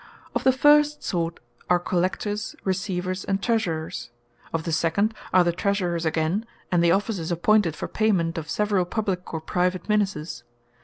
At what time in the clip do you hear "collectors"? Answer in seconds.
1.77-2.55